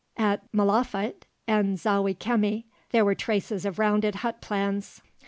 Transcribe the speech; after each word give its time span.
At 0.17 0.41
M'lefaat 0.51 1.25
and 1.47 1.77
Zawi 1.77 2.17
Chemi, 2.17 2.63
there 2.89 3.05
were 3.05 3.13
traces 3.13 3.67
of 3.67 3.77
rounded 3.77 4.15
hut 4.25 4.41
plans. 4.41 5.03